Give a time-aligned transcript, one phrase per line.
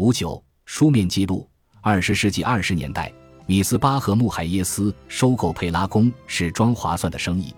[0.00, 1.46] 五九书面记录：
[1.82, 3.12] 二十世纪二十年代，
[3.44, 7.54] 米斯巴和穆海耶斯收购佩拉宫是桩划算的生意，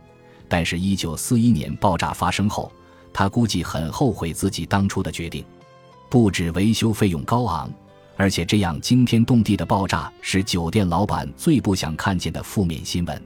[0.49, 2.73] 但是，一九四一年爆炸发生后，
[3.13, 5.45] 他估计很后悔自己当初的决定。
[6.11, 7.73] 不止维修费用高昂，
[8.17, 13.23] 而且这样惊天动地的爆炸是酒店老板最不想看见的负面新闻。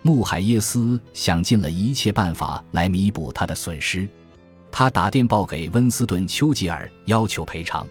[0.00, 4.08] 穆海耶斯想尽了一切办法来弥补他的损失。
[4.72, 7.86] 他打电报给温斯顿·丘吉尔要求赔偿。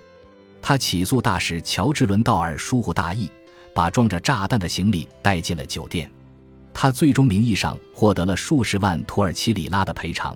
[0.67, 3.29] 他起诉大使乔治·伦道尔疏忽大意，
[3.71, 6.09] 把装着炸弹的行李带进了酒店。
[6.73, 10.35] 他最终名义上获得了数十万土耳其里拉的赔偿，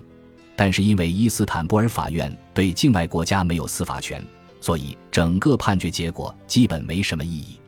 [0.54, 4.24] 但是因为伊斯坦布尔法院对境外国家没有司法权，
[4.60, 7.58] 所以整个判决结果基本没什么意义。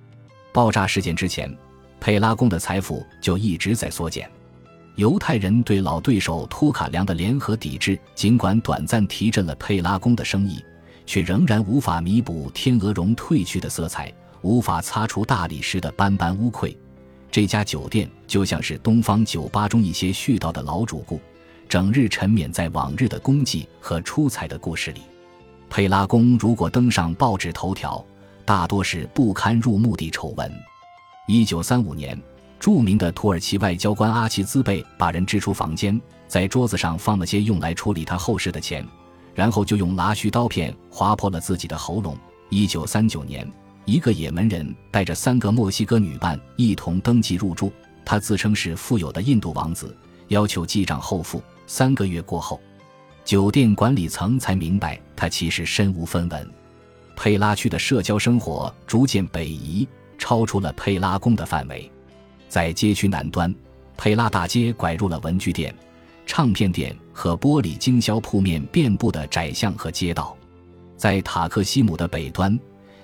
[0.52, 1.52] 爆炸事件之前，
[1.98, 4.30] 佩拉宫的财富就一直在缩减。
[4.94, 10.64] 犹太人对老对手托卡良的联合抵制，尽管短暂提振了佩拉宫的生意，
[11.06, 16.76] 却仍然无法弥补天鹅绒褪去的色彩，无法擦除大理石的斑斑污秽。
[17.30, 21.20] 这家酒店就像是东方酒吧中一些絮叨的老主顾，
[21.68, 25.00] 整日沉湎在往日的功绩和出彩的故事里。
[25.70, 28.04] 佩拉宫如果登上报纸头条，
[28.44, 30.52] 大多是不堪入目的丑闻。
[31.26, 32.20] 一九三五年。
[32.60, 38.86] 著名的土耳其外交官阿齐兹贝把人支出房间，在桌子上放了些用来处理他后事的钱，
[39.34, 42.16] 然后就用拉须刀片划破了自己的喉咙。
[42.48, 43.50] 一九三九年，
[43.84, 47.72] 一个也门人带着三个墨西哥女伴一同登记入住，
[48.04, 49.96] 他自称是富有的印度王子，
[50.28, 51.42] 要求记账后付。
[51.66, 52.60] 三个月过后，
[53.24, 56.50] 酒店管理层才明白他其实身无分文。
[57.16, 61.90] 佩拉区的社交生活逐渐北移，超出了佩拉宫的范围。
[62.48, 63.54] 在街区南端，
[63.96, 65.74] 佩拉大街拐入了文具店、
[66.26, 70.36] 唱片店和玻璃经销铺面遍布的窄巷和街道。
[70.96, 72.58] 在塔克西姆的北端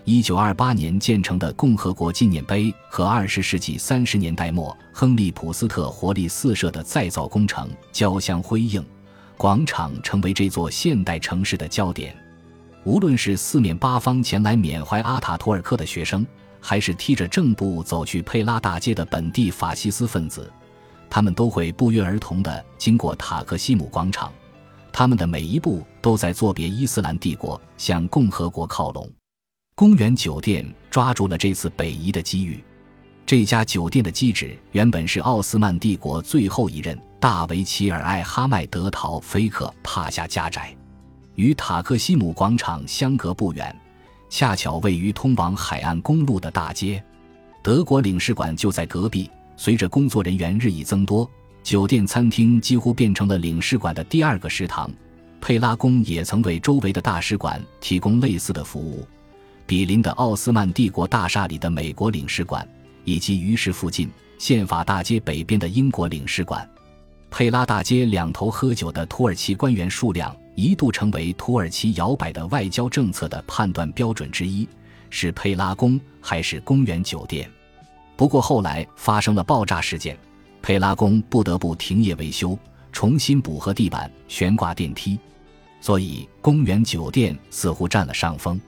[0.05, 8.85] ，1928年建成的共和国纪念碑和20世纪30年代末亨利普斯特活力四射的再造工程交相辉映，
[9.36, 12.17] 广场成为这座现代城市的焦点。
[12.85, 16.27] 无论是四面八方前来缅怀阿塔图尔克的学生。
[16.61, 20.52] 还是踢着正步走去佩拉大街的本地法西斯分子，
[21.11, 24.33] 他们都会不约而同地经过塔克西姆广场，
[24.92, 29.11] 他们的每一步都在作别伊斯兰帝国，向共和国靠拢。
[29.74, 32.63] 公园酒店抓住了这次北移的机遇。
[33.24, 40.75] 这家酒店的机址原本是奥斯曼帝国最后一任大维齐尔艾哈迈德陶菲克帕夏家宅，
[41.35, 43.75] 与塔克西姆广场相隔不远。
[44.30, 47.02] 恰巧位于通往海岸公路的大街，
[47.63, 49.30] 德国领事馆就在隔壁。
[49.58, 51.29] 随着工作人员日益增多，
[51.63, 54.91] 酒店餐厅几乎变成了领事馆的第二个食堂。
[55.41, 59.07] 佩拉宫也曾为周围的大使馆提供类似的服务，
[59.67, 62.67] 比邻的奥斯曼帝国大厦里的美国领事馆，
[63.05, 64.08] 以及于是附近
[64.39, 66.67] 宪法大街北边的英国领事馆。
[67.29, 70.35] 佩拉大街两头喝酒的土耳其官员数量。
[70.55, 74.69] 一度成为土耳其摇摆的外交政策的判断标准之一，
[75.08, 77.48] 是佩拉宫还是公园酒店？
[78.18, 80.18] 不过后来发生了爆炸事件，
[80.61, 82.58] 佩拉宫不得不停业维修，
[82.90, 85.17] 重新补合地板、悬挂电梯，
[85.80, 88.61] 所以公园酒店似乎占了上风。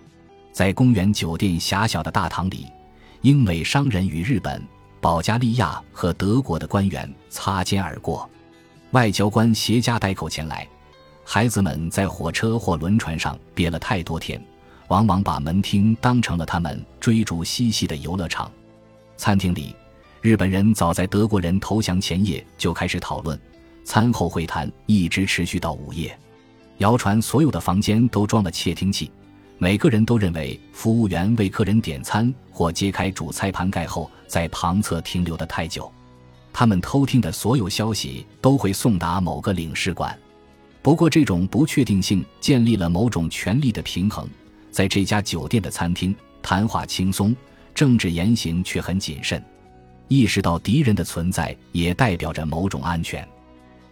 [0.52, 2.68] 在公园酒店狭小的大堂里，
[3.22, 4.62] 英美商人与日本、
[5.00, 8.30] 保加利亚和德国的官员擦肩而过，
[8.92, 10.64] 外交官携家带口前来。
[11.24, 14.40] 孩子们在火车或轮船上憋了太多天，
[14.86, 18.48] 往往把门厅当成了他们追逐嬉戏的游乐场。
[19.20, 19.76] 餐厅里，
[20.22, 23.38] 日本人早在德国人投降前夜就开始讨论，
[23.84, 26.18] 餐后会谈一直持续到午夜。
[26.78, 29.12] 谣传所有的房间都装了窃听器，
[29.58, 35.92] 每个人都认为服务员为客人点餐或揭开主菜盘盖后在旁侧停留的太久。
[36.50, 40.18] 他们偷听的所有消息都会送达某个领事馆。
[40.80, 44.26] 不过，这种不确定性建立了某种权力的平衡。
[44.70, 47.36] 在这家酒店的餐厅，谈话轻松，
[47.74, 49.42] 政治言行却很谨慎。
[50.08, 53.26] 意识到敌人的存在，也代表着某种安全。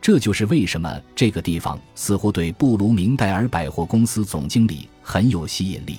[0.00, 5.98] 这就是为什么这个地方似乎对布鲁明戴尔百货公司总经理很有吸引力。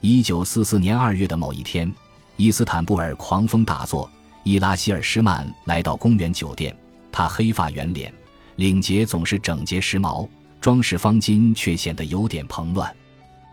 [0.00, 1.92] 一九四四年二月的某一天，
[2.36, 4.10] 伊斯坦布尔狂风大作，
[4.42, 6.76] 伊拉希尔施曼来到公园酒店，
[7.10, 8.12] 他黑发圆脸。
[8.56, 10.28] 领结总是整洁时髦，
[10.60, 12.94] 装饰方巾却显得有点蓬乱。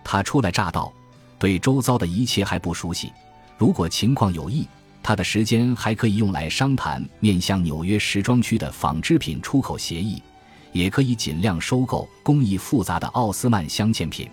[0.04, 0.92] 他初来乍到，
[1.40, 3.12] 对周遭的一切还不熟悉。
[3.62, 4.68] 如果情况有异，
[5.04, 10.20] 他的时间还可以用来商谈面向纽约时装区的纺织品出口协议，
[10.72, 14.28] 也可以尽量收购工艺复杂的奥斯曼镶嵌品。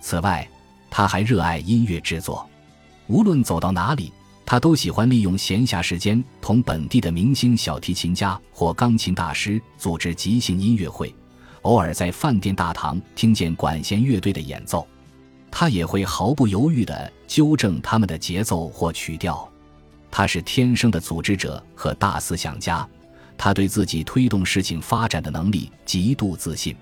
[0.00, 0.44] 此外，
[0.90, 2.44] 他还热爱音乐制作，
[3.06, 4.12] 无论走到哪里，
[4.44, 11.14] 他都喜欢利用闲暇时间同本地的明星小提琴家或钢琴大师组织即兴音乐会。
[11.62, 14.84] 偶尔在饭店大堂听见管弦乐队的演奏，
[15.58, 19.50] 他也会毫不犹豫地纠正他们的节奏或曲调。
[20.10, 22.86] 他是天生的组织者和大思想家，
[23.38, 26.76] 他对自己推动事情发展的能力极度自信。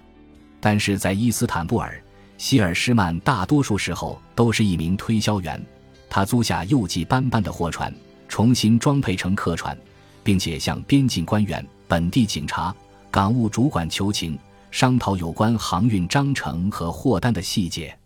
[0.59, 2.03] 但是在伊斯坦布尔，
[2.37, 5.65] 希尔施曼大多数时候都是一名推销员。
[6.11, 7.95] 他租下锈迹斑斑的货船，
[8.29, 9.79] 重新装配成客船，
[10.25, 12.75] 并且向边境官员、本地警察、
[13.09, 14.37] 港务主管求情。
[14.73, 17.97] 商讨有关航运章程和货单的细节。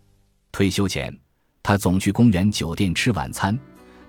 [0.59, 1.17] 退休前，
[1.63, 3.57] 他总去公园酒店吃晚餐。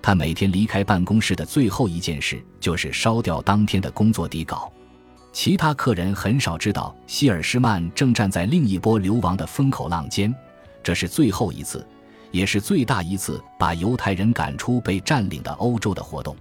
[0.01, 4.69] 他每天离开办公室的最后一件事就是烧掉当天的工作底稿。
[5.31, 10.35] 其他客人很少知道希尔施曼正站在另一波流亡的风口浪尖。
[10.83, 11.87] 这是最后一次，
[12.31, 16.35] 也是最大一次把犹太人赶出被占领的欧洲的活动。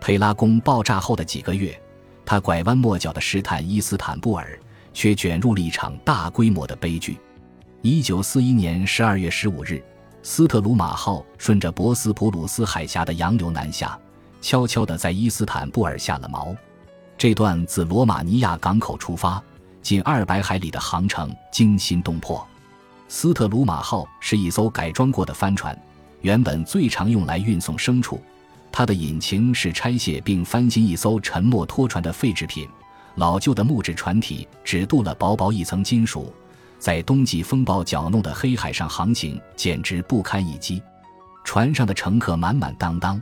[0.00, 1.76] 佩拉宫爆炸后的几个月，
[2.24, 4.56] 他拐弯抹角的试探伊斯坦布尔。
[4.92, 7.16] 却卷入了一场大规模的悲剧。
[7.82, 9.82] 一九四一年十二月十五日，
[10.22, 13.98] 斯特鲁马号顺着博斯普鲁斯海峡的洋流南下，
[14.42, 16.54] 悄悄地在伊斯坦布尔下了锚。
[17.16, 19.42] 这段自罗马尼亚港口出发，
[19.80, 22.46] 近二百海里的航程惊心动魄。
[23.08, 25.74] 斯特鲁马号是一艘改装过的帆船，
[26.20, 28.20] 原本最常用来运送牲畜。
[28.70, 32.68] 它的引擎是拆卸并翻新一艘沉没拖船的废制品。
[33.14, 36.30] 老旧的木质船体只镀了薄薄一层金属，
[36.80, 40.82] 在冬季风暴搅弄的黑海上航行简直不堪一击。
[41.44, 43.20] 船上的乘客满满当当，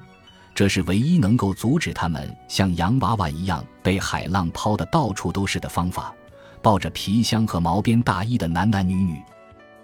[0.55, 6.14] 这是唯一能够阻止他们像洋娃娃一样被海浪抛得到处都是的方法。
[6.62, 9.20] 抱着皮箱和毛边大衣的男男女女，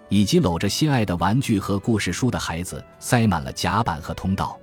[0.09, 4.57] 以及搂着心爱的玩具和故事书的孩子，塞满了甲板和通道。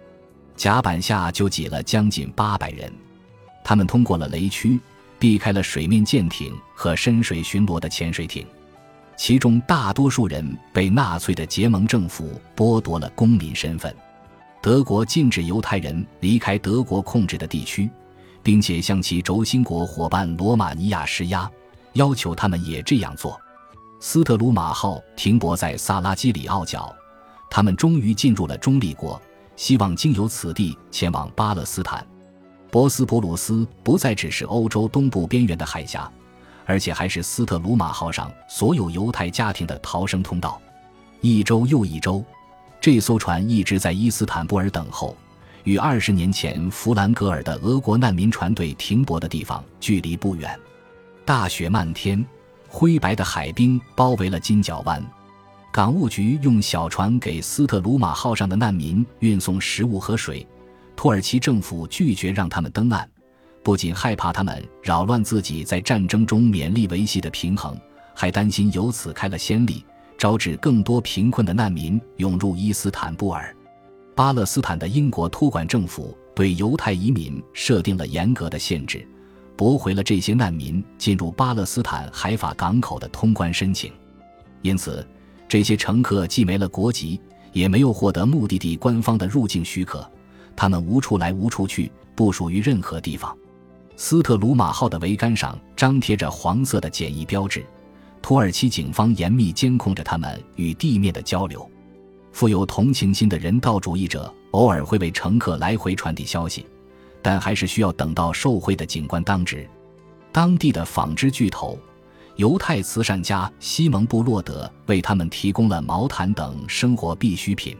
[0.56, 2.90] 甲板下就挤了将近八百人，
[3.62, 4.80] 他们通过了雷区。
[5.18, 8.44] 避开了水面舰艇和深水巡逻的潜水艇，
[9.16, 13.94] 其中大多数人被纳粹的结盟政府剥夺了公民身份。
[14.60, 17.90] 德国禁止犹太人离开德国控制的地区，
[18.42, 21.50] 并且向其轴心国伙伴罗马尼亚施压，
[21.94, 23.40] 要求他们也这样做。
[24.00, 26.94] 斯特鲁马号停泊在萨拉基里奥角，
[27.50, 29.20] 他们终于进入了中立国，
[29.56, 32.06] 希望经由此地前往巴勒斯坦。
[32.70, 36.10] 博斯普鲁斯不再只是欧洲东部边缘的海峡，
[36.64, 40.60] 而且还是斯特鲁马号上所有犹太家庭的逃生通道。
[41.20, 42.24] 一周又一周，
[42.80, 45.16] 这艘船一直在伊斯坦布尔等候，
[45.64, 50.58] 与二十年前弗兰格尔的俄国难民船队停泊的地方距离不远。
[51.24, 52.24] 大雪漫天，
[52.68, 55.04] 灰白的海冰包围了金角湾。
[55.72, 60.46] 港务局用小船给斯特鲁马号上的难民运送食物和水。
[60.94, 63.08] 土耳其政府拒绝让他们登岸，
[63.62, 67.78] 不仅害怕他们扰乱自己在战争中勉力维系的平衡，
[68.14, 69.84] 还担心由此开了先例，
[70.18, 73.54] 招致更多贫困的难民涌入伊斯坦布尔。
[74.14, 79.06] 巴勒斯坦的英国托管政府对犹太移民设定了严格的限制，
[79.56, 83.92] 驳回了这些难民进入巴勒斯坦海法港口的通关申请。
[84.60, 85.06] 因此，
[85.48, 87.20] 这些乘客既没了国籍，
[87.52, 90.08] 也没有获得目的地官方的入境许可。
[90.54, 93.34] 他们无处来无处去，不属于任何地方。
[93.96, 97.64] 斯特鲁马号的桅杆上张贴着黄色的简易标志，
[98.20, 101.68] 土耳其警方严密监控着他们与地面的交流。
[102.32, 106.66] 富有同情心的人道主义者偶尔会为乘客来回传递消息，
[107.20, 109.68] 但还是需要等到受贿的警官当值。
[110.32, 111.78] 当地的纺织巨头、
[112.36, 117.76] 犹太慈善家西蒙布洛德为他们提供了毛毯等生活必需品。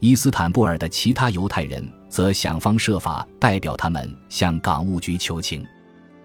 [0.00, 5.66] 伊斯坦布尔的其他犹太人则想方设法代表他们向港务局求情。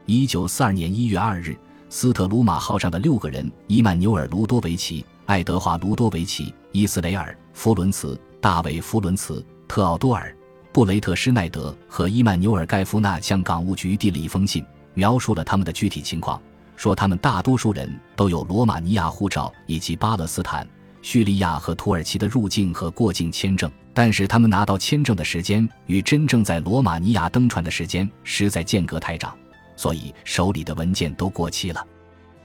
[0.05, 1.57] 一九四二年一月二日，
[1.89, 10.29] 斯特鲁马号上的六个人——伊曼纽尔·卢多维奇、爱德华·卢多维奇、伊斯雷尔·弗伦茨、大卫·弗伦茨、特奥多尔·
[10.71, 14.63] 布雷特施奈德和伊曼纽尔·盖夫纳——向港务局递了一封信，
[14.93, 16.39] 描述了他们的具体情况，
[16.75, 20.67] 说他们大多数人都有罗马尼亚护照以及巴勒斯坦。
[21.03, 29.37] 叙利亚和土耳其的入境和过境签证，但是他们拿到签证的时间与真正在罗马尼亚登船的时间实在间隔太长，
[29.75, 31.85] 所以手里的文件都过期了。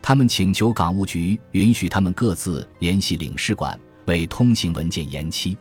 [0.02, 5.56] 他们请求港务局允许他们各自联系领事馆，为通行文件延期。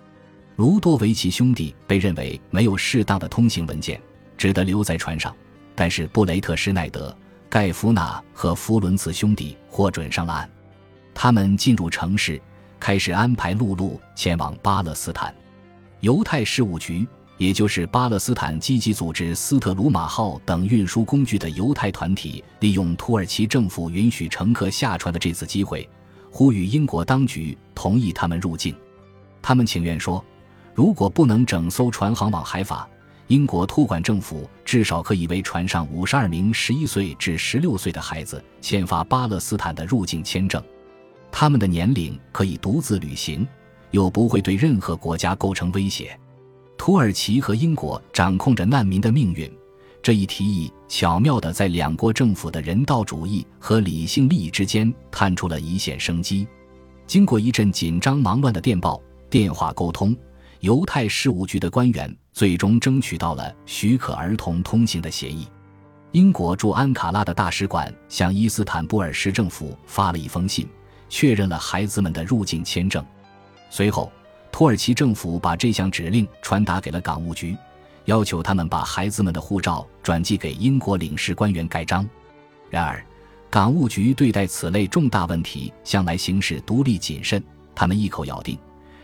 [0.55, 4.01] 卢多维奇兄弟被认为没有适当的通行文件，
[4.35, 5.33] 只得留在船上，
[5.75, 7.15] 但是布雷特施奈德、
[7.47, 10.49] 盖夫纳和弗伦茨兄弟获准上了岸。
[11.13, 12.41] 他们进入城市。
[12.79, 15.33] 开始安排陆路前往巴勒斯坦。
[16.01, 17.07] 犹太事务局，
[17.37, 25.87] 也就是巴勒斯坦积极组织斯特鲁马号等运输工具的犹太团体，利用土耳其政府允许乘客下船的这次机会，
[26.31, 28.75] 呼吁英国当局同意他们入境。
[29.41, 30.23] 他们请愿说，
[30.73, 32.87] 如果不能整艘船航往海法，
[33.27, 40.63] 英国托管政府至少可以为船上五十二名十一岁至十六岁的孩子签发巴勒斯坦的入境签证，
[41.39, 43.47] 他们的年龄可以独自旅行，
[43.91, 46.19] 又不会对任何国家构成威胁。
[46.79, 49.47] 土耳其和英国掌控着难民的命运，
[50.01, 56.47] 这一提议巧妙地在两国政府的人道主义和理性利益之间探出了一线生机。
[57.05, 60.17] 经过一阵紧张忙乱的电报、电话沟通。
[60.61, 65.45] 犹太事务局的官员最终争取到了许可儿童通行的协议。
[66.13, 70.67] 英国驻安卡拉的大使馆向伊斯坦布尔市政府发了一封信，
[71.09, 73.03] 确认了孩子们的入境签证。
[73.69, 74.11] 随后，
[74.51, 77.55] 土耳其政府把这项指令传达给了港务局，
[78.05, 82.07] 要求他们把孩子们的护照转寄给英国领事官员盖章。
[82.69, 83.05] 然而，
[83.49, 87.43] 港务局对待此类重大问题向来行事独立谨慎，
[87.75, 88.57] 他们一口咬定。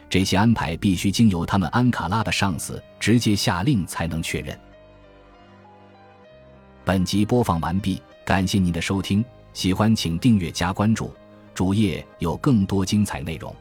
[0.09, 4.57] 这些安排必须经由他们安卡拉的上司直接下令才能确认。
[6.85, 11.11] 本集播放完毕，感谢您的收听，喜欢请订阅加关注，
[11.53, 13.53] 主页有更多精彩内容。